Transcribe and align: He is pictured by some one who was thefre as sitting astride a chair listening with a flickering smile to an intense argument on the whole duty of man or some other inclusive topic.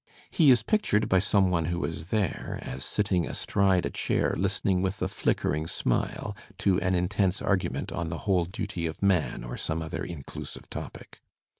He 0.31 0.49
is 0.49 0.63
pictured 0.63 1.07
by 1.07 1.19
some 1.19 1.51
one 1.51 1.65
who 1.65 1.77
was 1.77 2.05
thefre 2.05 2.57
as 2.63 2.83
sitting 2.83 3.27
astride 3.27 3.85
a 3.85 3.91
chair 3.91 4.33
listening 4.35 4.81
with 4.81 4.99
a 5.03 5.07
flickering 5.07 5.67
smile 5.67 6.35
to 6.57 6.81
an 6.81 6.95
intense 6.95 7.39
argument 7.39 7.91
on 7.91 8.09
the 8.09 8.17
whole 8.25 8.45
duty 8.45 8.87
of 8.87 9.03
man 9.03 9.43
or 9.43 9.57
some 9.57 9.83
other 9.83 10.03
inclusive 10.03 10.71
topic. 10.71 11.21